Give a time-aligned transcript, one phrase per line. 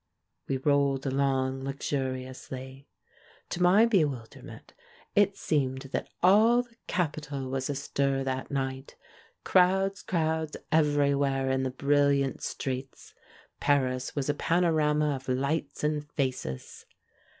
[0.47, 2.87] We rolled along luxuriously.
[3.49, 4.69] To my bewil derment,
[5.15, 8.95] it seemed that all the capital was astir that night.
[9.43, 13.13] Crowds, crowds everywhere in the brilliant streets—
[13.59, 16.87] Paris was a panorama of lights and faces.